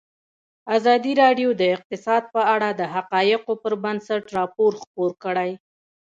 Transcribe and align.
ازادي 0.77 1.13
راډیو 1.23 1.49
د 1.61 1.63
اقتصاد 1.75 2.23
په 2.33 2.41
اړه 2.53 2.69
د 2.73 2.81
حقایقو 2.93 3.53
پر 3.63 3.73
بنسټ 3.83 4.23
راپور 4.37 4.71
خپور 4.81 5.11
کړی. 5.23 5.51